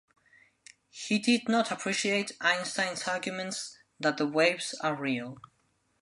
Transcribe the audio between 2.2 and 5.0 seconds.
Einstein's arguments that the waves are